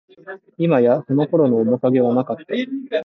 [0.57, 2.55] いまや、その頃の面影はなかった